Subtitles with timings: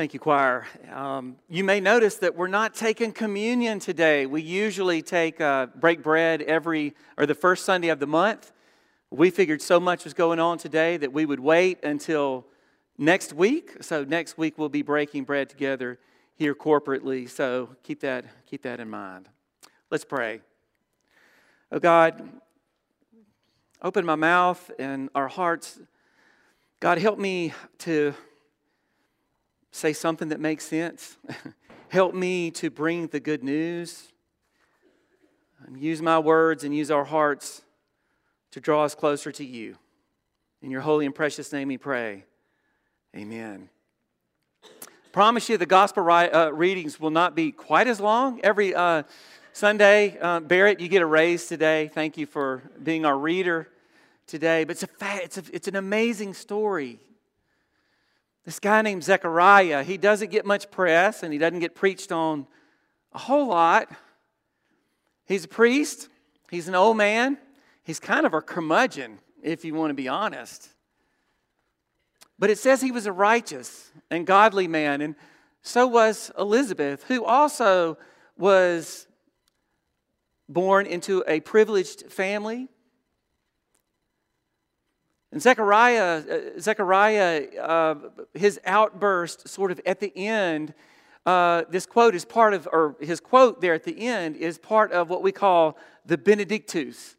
[0.00, 0.66] Thank you, choir.
[0.90, 4.24] Um, you may notice that we're not taking communion today.
[4.24, 8.50] We usually take uh, break bread every or the first Sunday of the month.
[9.10, 12.46] We figured so much was going on today that we would wait until
[12.96, 13.82] next week.
[13.82, 15.98] So next week we'll be breaking bread together
[16.34, 17.28] here corporately.
[17.28, 19.28] So keep that keep that in mind.
[19.90, 20.40] Let's pray.
[21.70, 22.26] Oh God,
[23.82, 25.78] open my mouth and our hearts.
[26.80, 28.14] God, help me to
[29.70, 31.16] say something that makes sense.
[31.88, 34.12] Help me to bring the good news.
[35.66, 37.62] And Use my words and use our hearts
[38.52, 39.76] to draw us closer to you.
[40.62, 42.24] In your holy and precious name we pray.
[43.16, 43.68] Amen.
[45.12, 48.40] Promise you the gospel ri- uh, readings will not be quite as long.
[48.44, 49.02] Every uh,
[49.52, 51.88] Sunday, uh, Barrett, you get a raise today.
[51.92, 53.68] Thank you for being our reader
[54.28, 54.62] today.
[54.62, 57.00] But it's, a fa- it's, a, it's an amazing story.
[58.50, 62.48] This guy named Zechariah, he doesn't get much press and he doesn't get preached on
[63.12, 63.88] a whole lot.
[65.24, 66.08] He's a priest,
[66.50, 67.38] he's an old man,
[67.84, 70.68] he's kind of a curmudgeon, if you want to be honest.
[72.40, 75.14] But it says he was a righteous and godly man, and
[75.62, 77.98] so was Elizabeth, who also
[78.36, 79.06] was
[80.48, 82.66] born into a privileged family.
[85.32, 87.94] And Zechariah, uh, Zechariah uh,
[88.34, 90.74] his outburst sort of at the end,
[91.24, 94.90] uh, this quote is part of, or his quote there at the end is part
[94.90, 97.16] of what we call the Benedictus.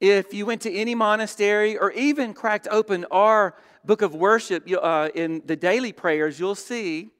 [0.00, 5.10] If you went to any monastery or even cracked open our book of worship uh,
[5.14, 7.10] in the daily prayers, you'll see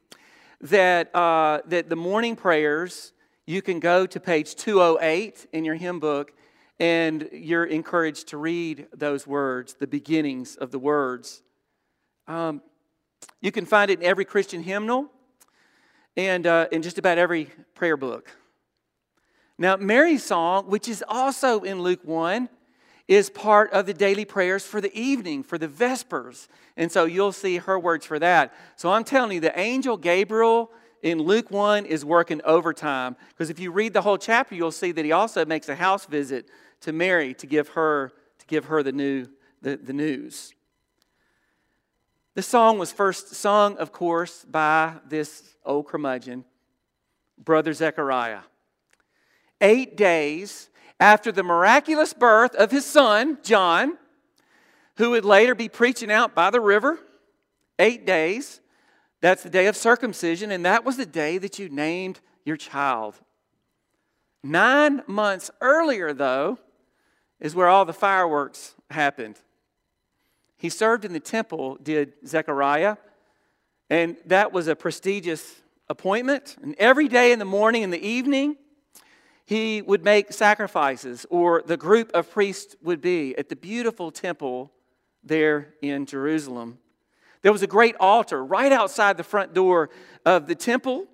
[0.63, 3.13] that, uh, that the morning prayers,
[3.47, 6.33] you can go to page 208 in your hymn book
[6.81, 11.43] and you're encouraged to read those words, the beginnings of the words.
[12.27, 12.63] Um,
[13.43, 15.11] you can find it in every Christian hymnal
[16.17, 18.31] and uh, in just about every prayer book.
[19.59, 22.49] Now, Mary's song, which is also in Luke 1,
[23.09, 26.49] is part of the daily prayers for the evening, for the Vespers.
[26.79, 28.55] And so you'll see her words for that.
[28.77, 30.71] So I'm telling you, the angel Gabriel
[31.03, 33.17] in Luke 1 is working overtime.
[33.29, 36.07] Because if you read the whole chapter, you'll see that he also makes a house
[36.07, 36.49] visit
[36.83, 39.27] to Mary to give her, to give her the, new,
[39.63, 40.55] the, the news.
[42.35, 46.45] The song was first sung, of course, by this old curmudgeon,
[47.43, 48.41] Brother Zechariah.
[49.61, 53.99] Eight days after the miraculous birth of his son, John,
[54.97, 56.99] who would later be preaching out by the river,
[57.79, 58.60] eight days.
[59.21, 63.17] That's the day of circumcision, and that was the day that you named your child.
[64.43, 66.59] Nine months earlier, though,
[67.39, 69.37] is where all the fireworks happened.
[70.57, 72.97] He served in the temple, did Zechariah,
[73.89, 76.57] and that was a prestigious appointment.
[76.63, 78.57] And every day in the morning and the evening,
[79.45, 84.71] he would make sacrifices, or the group of priests would be at the beautiful temple
[85.25, 86.79] there in Jerusalem.
[87.43, 89.91] There was a great altar right outside the front door
[90.25, 91.07] of the temple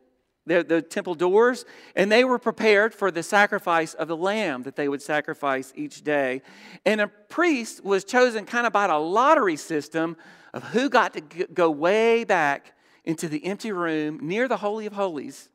[0.47, 1.64] the, the temple doors,
[1.94, 6.03] and they were prepared for the sacrifice of the lamb that they would sacrifice each
[6.03, 6.41] day.
[6.84, 10.16] And a priest was chosen kind of by a lottery system
[10.54, 14.93] of who got to go way back into the empty room near the Holy of
[14.93, 15.50] Holies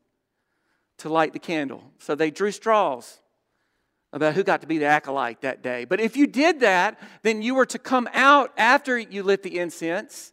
[0.98, 1.82] to light the candle.
[1.98, 3.20] So they drew straws
[4.12, 5.86] about who got to be the acolyte that day.
[5.86, 9.58] But if you did that, then you were to come out after you lit the
[9.58, 10.31] incense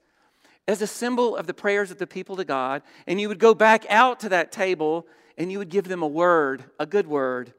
[0.70, 3.56] as a symbol of the prayers of the people to God, and you would go
[3.56, 7.54] back out to that table and you would give them a word, a good word,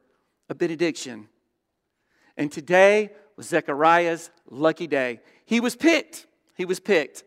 [0.49, 1.27] a benediction.
[2.37, 5.19] And today was Zechariah's lucky day.
[5.43, 6.25] He was picked.
[6.55, 7.25] He was picked.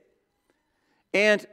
[1.13, 1.45] And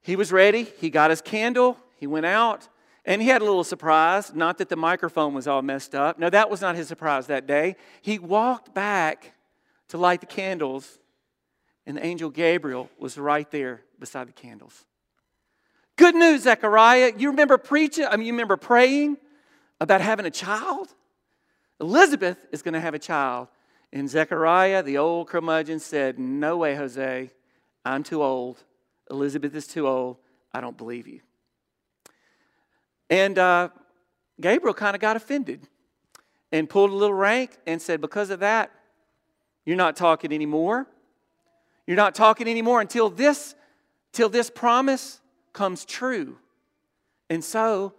[0.00, 0.68] he was ready.
[0.78, 1.76] He got his candle.
[1.96, 2.68] He went out.
[3.04, 4.32] And he had a little surprise.
[4.32, 6.20] Not that the microphone was all messed up.
[6.20, 7.74] No, that was not his surprise that day.
[8.00, 9.32] He walked back
[9.88, 11.00] to light the candles
[11.88, 14.84] and the angel Gabriel was right there beside the candles.
[15.96, 17.14] Good news, Zechariah.
[17.16, 19.16] You remember preaching, I mean, you remember praying
[19.80, 20.94] about having a child?
[21.80, 23.48] Elizabeth is going to have a child.
[23.90, 27.30] And Zechariah, the old curmudgeon, said, No way, Jose.
[27.86, 28.62] I'm too old.
[29.10, 30.18] Elizabeth is too old.
[30.52, 31.20] I don't believe you.
[33.08, 33.70] And uh,
[34.38, 35.66] Gabriel kind of got offended
[36.52, 38.72] and pulled a little rank and said, Because of that,
[39.64, 40.86] you're not talking anymore.
[41.88, 43.54] You're not talking anymore until this,
[44.12, 45.22] till this promise
[45.54, 46.36] comes true.
[47.30, 47.94] And so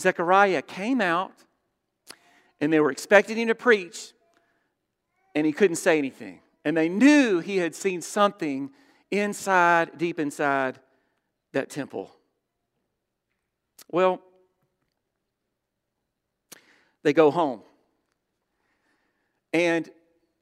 [0.00, 1.30] Zechariah came out,
[2.58, 4.14] and they were expecting him to preach,
[5.34, 6.40] and he couldn't say anything.
[6.64, 8.70] And they knew he had seen something
[9.10, 10.78] inside, deep inside
[11.52, 12.10] that temple?
[13.92, 14.22] Well,
[17.02, 17.60] they go home.
[19.52, 19.90] And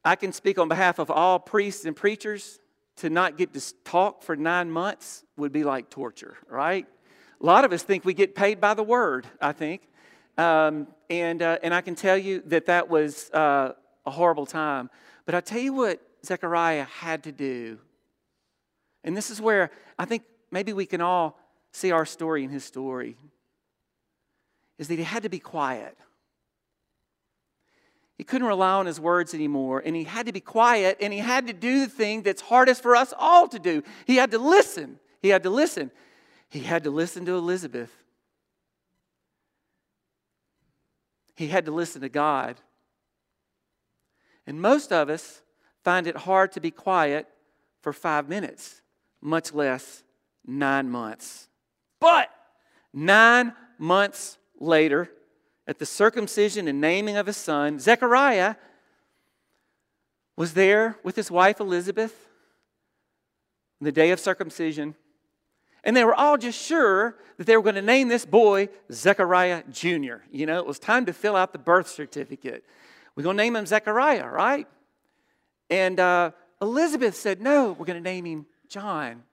[0.04, 2.60] I can speak on behalf of all priests and preachers
[3.02, 6.86] to not get to talk for nine months would be like torture, right?
[7.40, 9.88] A lot of us think we get paid by the word, I think.
[10.38, 13.72] Um, and, uh, and I can tell you that that was uh,
[14.06, 14.88] a horrible time.
[15.26, 17.80] But I tell you what Zechariah had to do.
[19.02, 20.22] And this is where I think
[20.52, 21.40] maybe we can all
[21.72, 23.16] see our story in his story
[24.78, 25.98] is that he had to be quiet.
[28.18, 31.18] He couldn't rely on his words anymore, and he had to be quiet, and he
[31.18, 33.82] had to do the thing that's hardest for us all to do.
[34.06, 34.98] He had to listen.
[35.20, 35.90] He had to listen.
[36.48, 37.90] He had to listen to Elizabeth.
[41.34, 42.60] He had to listen to God.
[44.46, 45.42] And most of us
[45.82, 47.26] find it hard to be quiet
[47.80, 48.82] for five minutes,
[49.20, 50.04] much less
[50.46, 51.48] nine months.
[52.00, 52.30] But
[52.92, 55.10] nine months later,
[55.66, 58.56] at the circumcision and naming of his son, Zechariah
[60.36, 62.28] was there with his wife Elizabeth
[63.80, 64.94] on the day of circumcision.
[65.84, 69.64] And they were all just sure that they were going to name this boy Zechariah
[69.70, 70.16] Jr.
[70.30, 72.64] You know, it was time to fill out the birth certificate.
[73.14, 74.66] We're going to name him Zechariah, right?
[75.68, 76.30] And uh,
[76.60, 79.24] Elizabeth said, No, we're going to name him John.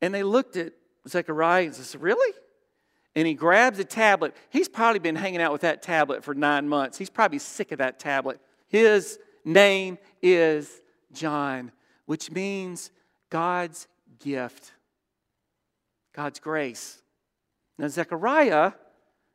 [0.00, 0.72] And they looked at
[1.08, 2.34] Zechariah and said, Really?
[3.18, 4.36] And he grabs a tablet.
[4.48, 6.98] He's probably been hanging out with that tablet for nine months.
[6.98, 8.40] He's probably sick of that tablet.
[8.68, 10.80] His name is
[11.12, 11.72] John,
[12.06, 12.92] which means
[13.28, 13.88] God's
[14.20, 14.72] gift,
[16.14, 17.02] God's grace.
[17.76, 18.74] Now, Zechariah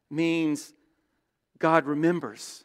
[0.09, 0.74] means
[1.59, 2.63] God remembers,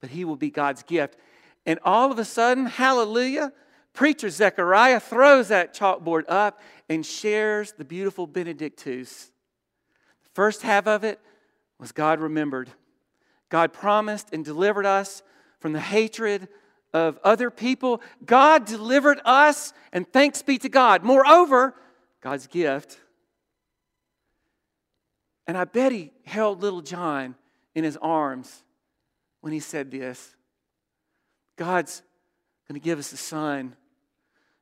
[0.00, 1.16] but he will be God's gift.
[1.64, 3.52] And all of a sudden, hallelujah,
[3.92, 9.30] preacher Zechariah throws that chalkboard up and shares the beautiful Benedictus.
[10.36, 11.18] First half of it
[11.80, 12.68] was God remembered.
[13.48, 15.22] God promised and delivered us
[15.60, 16.48] from the hatred
[16.92, 18.02] of other people.
[18.26, 21.02] God delivered us, and thanks be to God.
[21.02, 21.74] Moreover,
[22.20, 23.00] God's gift.
[25.46, 27.34] And I bet he held little John
[27.74, 28.62] in his arms
[29.40, 30.36] when he said this
[31.56, 32.02] God's
[32.68, 33.74] going to give us a son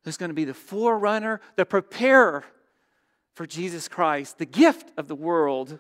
[0.05, 2.45] who's going to be the forerunner, the preparer
[3.35, 5.79] for Jesus Christ, the gift of the world.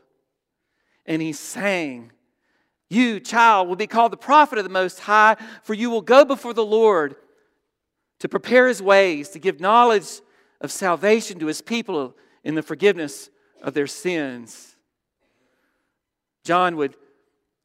[1.06, 2.12] And he sang,
[2.91, 6.25] You, child, will be called the prophet of the Most High, for you will go
[6.25, 7.17] before the Lord
[8.19, 10.21] to prepare his ways, to give knowledge
[10.61, 13.31] of salvation to his people in the forgiveness
[13.62, 14.77] of their sins.
[16.43, 16.97] John would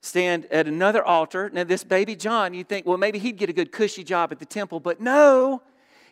[0.01, 1.49] stand at another altar.
[1.51, 4.39] Now, this baby John, you'd think, well, maybe he'd get a good cushy job at
[4.39, 5.61] the temple, but no,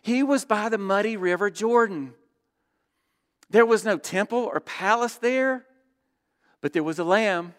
[0.02, 2.14] he was by the muddy river Jordan.
[3.50, 5.64] There was no temple or palace there,
[6.60, 7.54] but there was a lamb.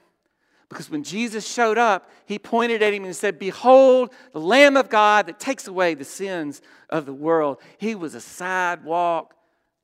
[0.69, 4.87] Because when Jesus showed up, he pointed at him and said, Behold, the Lamb of
[4.87, 7.57] God that takes away the sins of the world.
[7.79, 9.33] He was a sidewalk,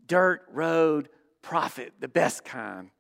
[0.06, 1.10] dirt road
[1.42, 2.92] prophet, the best kind.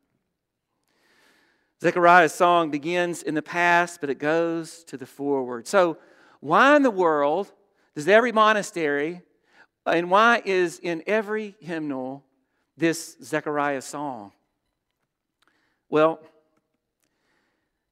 [1.81, 5.67] Zechariah's song begins in the past, but it goes to the forward.
[5.67, 5.97] So,
[6.39, 7.51] why in the world
[7.93, 9.21] does every monastery
[9.85, 12.23] and why is in every hymnal
[12.77, 14.31] this Zechariah song?
[15.89, 16.19] Well,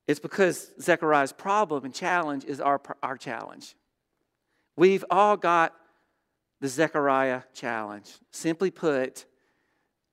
[0.08, 3.76] it's because Zechariah's problem and challenge is our, our challenge.
[4.76, 5.74] We've all got
[6.60, 8.12] the Zechariah challenge.
[8.32, 9.26] Simply put,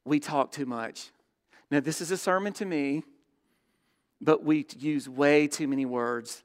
[0.05, 1.11] we talk too much.
[1.71, 3.03] Now, this is a sermon to me
[4.21, 6.45] but we use way too many words.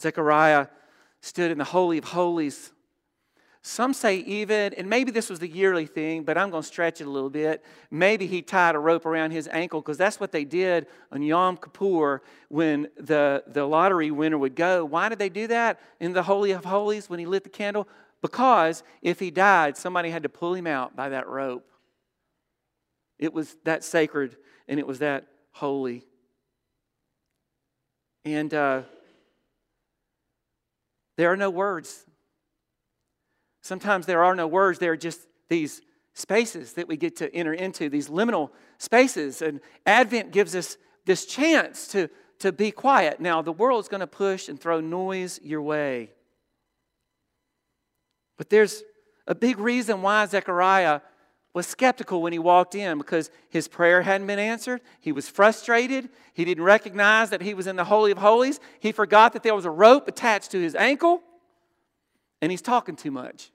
[0.00, 0.66] Zechariah
[1.20, 2.72] stood in the Holy of Holies.
[3.62, 7.00] Some say even, and maybe this was the yearly thing, but I'm going to stretch
[7.00, 7.64] it a little bit.
[7.90, 11.56] Maybe he tied a rope around his ankle because that's what they did on Yom
[11.56, 14.84] Kippur when the, the lottery winner would go.
[14.84, 17.88] Why did they do that in the Holy of Holies when he lit the candle?
[18.22, 21.68] Because if he died, somebody had to pull him out by that rope.
[23.18, 24.36] It was that sacred
[24.68, 26.04] and it was that holy.
[28.24, 28.82] And uh,
[31.16, 32.04] there are no words.
[33.68, 35.20] Sometimes there are no words, there are just
[35.50, 35.82] these
[36.14, 38.48] spaces that we get to enter into, these liminal
[38.78, 39.42] spaces.
[39.42, 42.08] And Advent gives us this chance to,
[42.38, 43.20] to be quiet.
[43.20, 46.12] Now, the world's going to push and throw noise your way.
[48.38, 48.84] But there's
[49.26, 51.02] a big reason why Zechariah
[51.52, 54.80] was skeptical when he walked in because his prayer hadn't been answered.
[54.98, 56.08] He was frustrated.
[56.32, 58.60] He didn't recognize that he was in the Holy of Holies.
[58.80, 61.22] He forgot that there was a rope attached to his ankle.
[62.40, 63.50] And he's talking too much.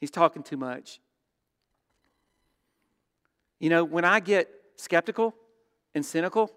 [0.00, 1.00] He's talking too much.
[3.58, 5.34] You know, when I get skeptical
[5.94, 6.52] and cynical,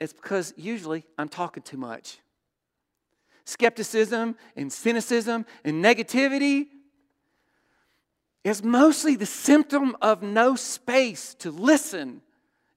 [0.00, 2.18] it's because usually I'm talking too much.
[3.44, 6.66] Skepticism and cynicism and negativity
[8.44, 12.22] is mostly the symptom of no space to listen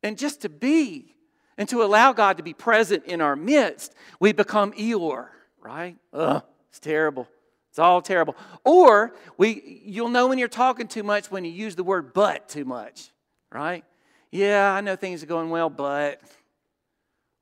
[0.01, 1.15] and just to be
[1.57, 3.93] and to allow God to be present in our midst.
[4.19, 5.27] We become Eeyore,
[5.61, 5.97] right?
[6.13, 7.27] Ugh, it's terrible.
[7.71, 8.35] It's all terrible.
[8.65, 12.49] Or we, you'll know when you're talking too much when you use the word but
[12.49, 13.09] too much,
[13.49, 13.85] right?
[14.29, 16.21] Yeah, I know things are going well, but,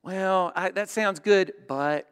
[0.04, 2.06] well, I, that sounds good, but.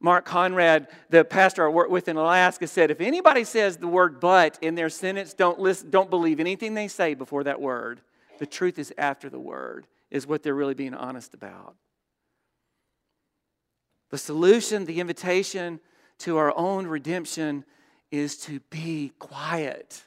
[0.00, 4.20] Mark Conrad, the pastor I work with in Alaska, said if anybody says the word
[4.20, 8.02] but in their sentence, don't, listen, don't believe anything they say before that word.
[8.38, 11.74] The truth is after the word, is what they're really being honest about.
[14.10, 15.80] The solution, the invitation
[16.20, 17.64] to our own redemption
[18.10, 20.02] is to be quiet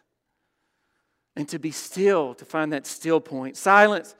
[1.36, 3.58] and to be still, to find that still point.
[3.58, 4.16] Silence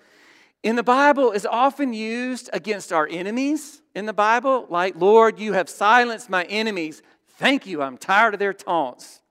[0.64, 5.54] in the Bible is often used against our enemies in the Bible, like, Lord, you
[5.54, 7.02] have silenced my enemies.
[7.38, 9.22] Thank you, I'm tired of their taunts.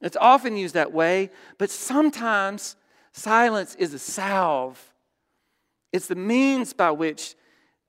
[0.00, 2.76] It's often used that way, but sometimes
[3.12, 4.92] silence is a salve.
[5.92, 7.34] It's the means by which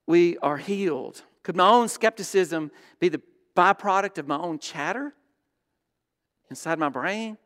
[0.08, 1.22] we are healed.
[1.44, 3.22] Could my own skepticism be the
[3.56, 5.14] byproduct of my own chatter
[6.50, 7.38] inside my brain?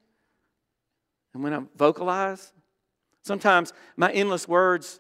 [1.34, 2.54] And when I vocalize?
[3.24, 5.00] Sometimes my endless words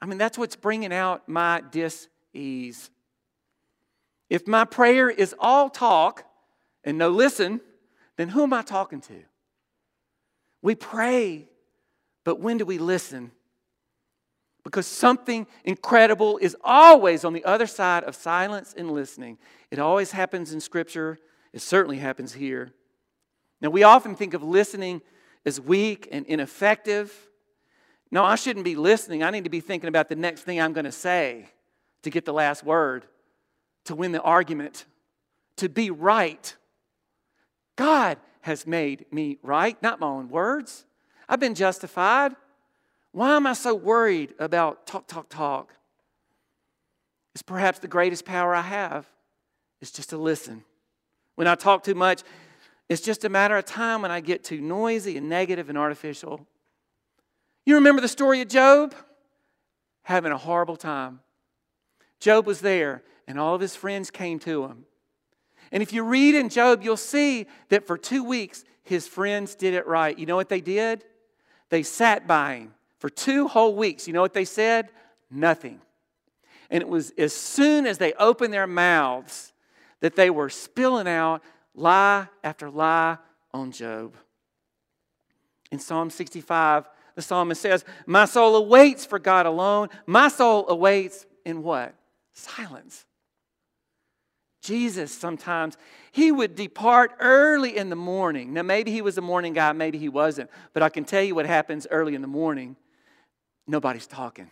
[0.00, 2.90] I mean, that's what's bringing out my dis ease.
[4.28, 6.24] If my prayer is all talk
[6.84, 7.60] and no listen,
[8.16, 9.22] then who am I talking to?
[10.62, 11.48] We pray,
[12.24, 13.30] but when do we listen?
[14.66, 19.38] Because something incredible is always on the other side of silence and listening.
[19.70, 21.18] It always happens in Scripture,
[21.52, 22.72] it certainly happens here.
[23.60, 25.02] Now, we often think of listening
[25.44, 27.14] as weak and ineffective.
[28.10, 29.22] No, I shouldn't be listening.
[29.22, 31.48] I need to be thinking about the next thing I'm going to say
[32.02, 33.06] to get the last word,
[33.84, 34.84] to win the argument,
[35.58, 36.56] to be right.
[37.76, 40.86] God has made me right, not my own words.
[41.28, 42.34] I've been justified.
[43.16, 45.72] Why am I so worried about talk, talk, talk?
[47.34, 49.06] It's perhaps the greatest power I have
[49.80, 50.64] is just to listen.
[51.34, 52.24] When I talk too much,
[52.90, 56.46] it's just a matter of time when I get too noisy and negative and artificial.
[57.64, 58.94] You remember the story of Job?
[60.02, 61.20] Having a horrible time.
[62.20, 64.84] Job was there, and all of his friends came to him.
[65.72, 69.72] And if you read in Job, you'll see that for two weeks, his friends did
[69.72, 70.18] it right.
[70.18, 71.02] You know what they did?
[71.70, 74.06] They sat by him for two whole weeks.
[74.06, 74.90] You know what they said?
[75.30, 75.80] Nothing.
[76.70, 79.52] And it was as soon as they opened their mouths
[80.00, 81.42] that they were spilling out
[81.74, 83.18] lie after lie
[83.52, 84.14] on Job.
[85.70, 89.88] In Psalm 65, the psalmist says, My soul awaits for God alone.
[90.06, 91.94] My soul awaits in what?
[92.32, 93.04] Silence.
[94.62, 95.76] Jesus sometimes,
[96.10, 98.52] he would depart early in the morning.
[98.52, 101.36] Now, maybe he was a morning guy, maybe he wasn't, but I can tell you
[101.36, 102.76] what happens early in the morning.
[103.66, 104.50] Nobody's talking.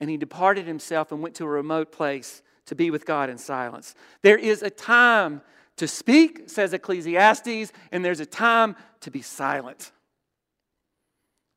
[0.00, 3.38] And he departed himself and went to a remote place to be with God in
[3.38, 3.94] silence.
[4.22, 5.42] There is a time
[5.76, 9.92] to speak, says Ecclesiastes, and there's a time to be silent.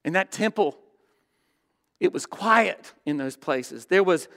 [0.04, 0.78] In that temple,
[2.00, 3.88] it was quiet in those places.
[3.88, 4.28] There was,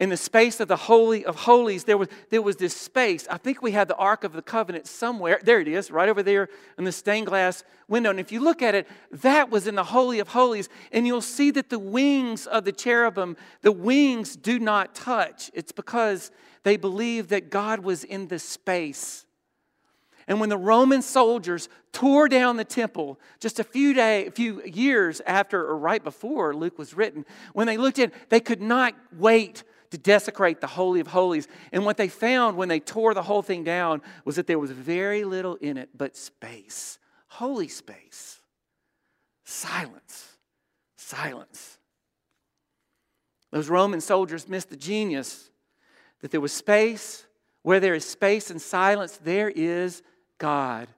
[0.00, 3.28] in the space of the Holy of Holies, there was, there was this space.
[3.30, 5.40] I think we had the Ark of the Covenant somewhere.
[5.42, 8.10] There it is, right over there in the stained glass window.
[8.10, 10.68] And if you look at it, that was in the Holy of Holies.
[10.90, 15.50] And you'll see that the wings of the cherubim, the wings do not touch.
[15.54, 16.30] It's because
[16.62, 19.26] they believed that God was in the space
[20.30, 24.62] and when the Roman soldiers tore down the temple just a few day, a few
[24.62, 28.94] years after or right before Luke was written, when they looked in, they could not
[29.18, 31.48] wait to desecrate the Holy of Holies.
[31.72, 34.70] And what they found when they tore the whole thing down was that there was
[34.70, 38.40] very little in it but space, holy space,
[39.44, 40.36] silence,
[40.96, 41.78] silence.
[43.50, 45.50] Those Roman soldiers missed the genius
[46.20, 47.26] that there was space.
[47.62, 50.02] Where there is space and silence, there is
[50.38, 50.88] God.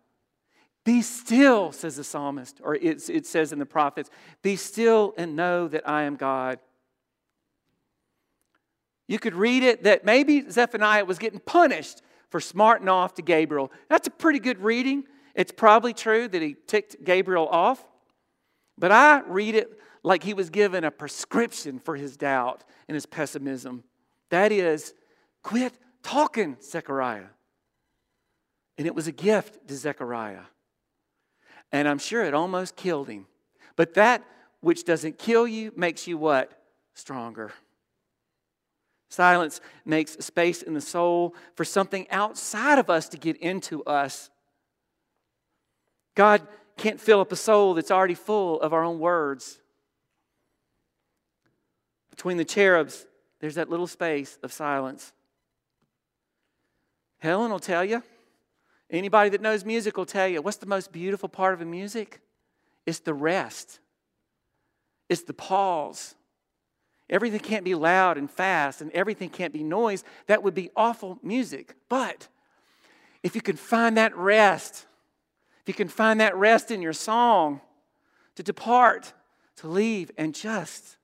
[0.85, 4.11] Be still, says the psalmist, or it, it says in the prophets,
[4.43, 6.61] be still and know that I am God.
[9.09, 13.71] You could read it that maybe Zephaniah was getting punished for smarting off to Gabriel.
[13.89, 15.05] That's a pretty good reading.
[15.35, 17.85] It's probably true that he ticked Gabriel off,
[18.79, 19.71] but I read it
[20.03, 23.85] like he was given a prescription for his doubt and his pessimism.
[24.31, 24.95] That is,
[25.43, 27.27] quit talking, Zechariah.
[28.79, 30.45] And it was a gift to Zechariah.
[31.71, 33.27] And I'm sure it almost killed him.
[33.77, 34.25] But that
[34.61, 36.63] which doesn't kill you makes you what?
[36.95, 37.53] Stronger.
[39.13, 44.31] Silence makes space in the soul for something outside of us to get into us.
[46.15, 46.41] God
[46.79, 49.61] can't fill up a soul that's already full of our own words.
[52.09, 53.05] Between the cherubs,
[53.39, 55.13] there's that little space of silence.
[57.19, 58.03] Helen will tell you.
[58.89, 62.23] Anybody that knows music will tell you what's the most beautiful part of a music?
[62.87, 63.79] It's the rest,
[65.11, 66.15] it's the pause.
[67.13, 70.03] Everything can't be loud and fast, and everything can't be noise.
[70.29, 71.75] That would be awful music.
[71.91, 72.27] But
[73.23, 74.87] if you can find that rest,
[75.61, 77.61] if you can find that rest in your song,
[78.37, 79.13] to depart,
[79.57, 80.97] to leave, and just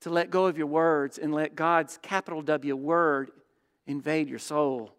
[0.00, 3.30] to let go of your words and let God's capital W word
[3.86, 4.94] invade your soul.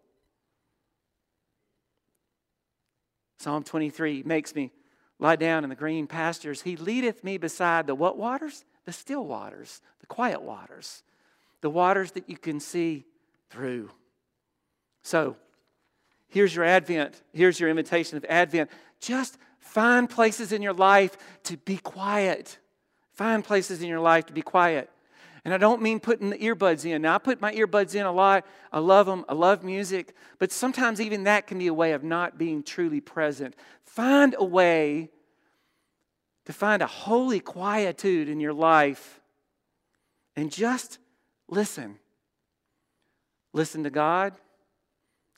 [3.40, 4.70] Psalm 23 makes me
[5.18, 6.62] lie down in the green pastures.
[6.62, 8.64] He leadeth me beside the what waters?
[8.84, 11.02] The still waters, the quiet waters,
[11.60, 13.04] the waters that you can see
[13.50, 13.90] through.
[15.02, 15.36] So,
[16.28, 17.22] here's your Advent.
[17.32, 18.70] Here's your invitation of Advent.
[19.00, 22.58] Just find places in your life to be quiet.
[23.14, 24.90] Find places in your life to be quiet.
[25.44, 27.02] And I don't mean putting the earbuds in.
[27.02, 28.46] Now, I put my earbuds in a lot.
[28.72, 29.24] I love them.
[29.28, 30.14] I love music.
[30.38, 33.56] But sometimes even that can be a way of not being truly present.
[33.84, 35.10] Find a way
[36.46, 39.20] to find a holy quietude in your life
[40.36, 40.98] and just
[41.48, 41.98] listen.
[43.52, 44.34] Listen to God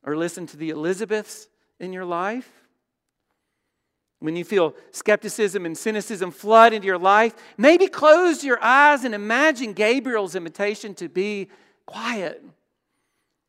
[0.02, 1.48] or listen to the Elizabeths
[1.80, 2.50] in your life
[4.24, 9.14] when you feel skepticism and cynicism flood into your life, maybe close your eyes and
[9.14, 11.50] imagine Gabriel's invitation to be
[11.84, 12.42] quiet.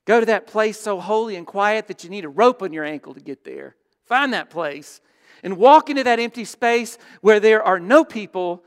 [0.04, 2.84] Go to that place so holy and quiet that you need a rope on your
[2.84, 3.78] ankle to get there.
[4.06, 5.00] Find that place
[5.44, 8.64] and walk into that empty space where there are no people.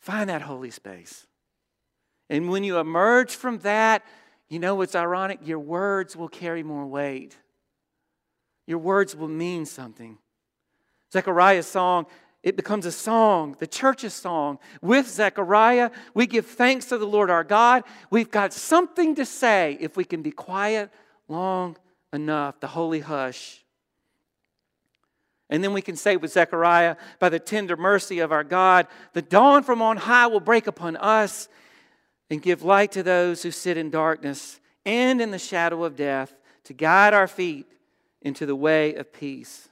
[0.00, 1.26] Find that holy space.
[2.28, 4.02] And when you emerge from that,
[4.48, 5.40] you know what's ironic?
[5.44, 7.36] Your words will carry more weight.
[8.66, 10.18] Your words will mean something.
[11.12, 12.06] Zechariah's song,
[12.42, 14.58] it becomes a song, the church's song.
[14.80, 17.84] With Zechariah, we give thanks to the Lord our God.
[18.10, 20.90] We've got something to say if we can be quiet
[21.28, 21.76] long
[22.12, 23.61] enough, the holy hush.
[25.52, 29.20] And then we can say with Zechariah, by the tender mercy of our God, the
[29.20, 31.46] dawn from on high will break upon us
[32.30, 36.34] and give light to those who sit in darkness and in the shadow of death,
[36.64, 37.66] to guide our feet
[38.22, 39.68] into the way of peace.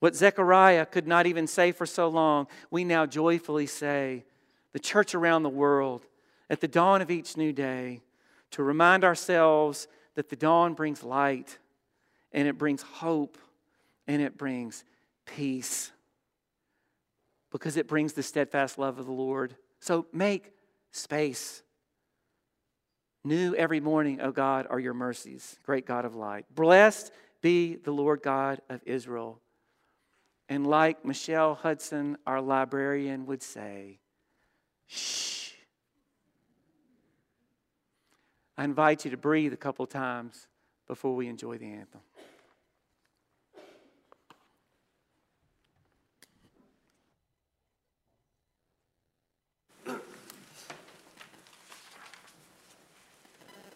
[0.00, 4.26] What Zechariah could not even say for so long, we now joyfully say,
[4.74, 6.04] the church around the world,
[6.50, 8.02] at the dawn of each new day,
[8.50, 11.58] to remind ourselves that the dawn brings light
[12.32, 13.38] and it brings hope
[14.06, 14.84] and it brings
[15.26, 15.90] peace
[17.50, 19.56] because it brings the steadfast love of the Lord.
[19.80, 20.52] So make
[20.90, 21.62] space.
[23.22, 26.46] New every morning, O God, are your mercies, great God of light.
[26.54, 29.40] Blessed be the Lord God of Israel.
[30.48, 33.98] And like Michelle Hudson, our librarian, would say,
[34.86, 35.52] shh.
[38.58, 40.48] I invite you to breathe a couple times
[40.86, 42.00] before we enjoy the anthem.